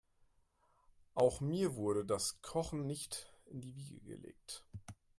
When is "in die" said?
3.45-3.75